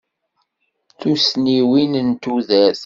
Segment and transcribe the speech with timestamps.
[0.99, 2.79] Tussniwin n tudert.